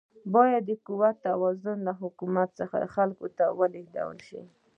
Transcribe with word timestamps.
باید 0.33 0.63
د 0.69 0.71
قدرت 0.87 1.15
توازن 1.27 1.77
له 1.87 1.93
حکومت 2.01 2.49
څخه 2.59 2.91
خلکو 2.95 3.25
ته 3.37 3.45
ولیږدول 3.59 4.17
شي. 4.27 4.41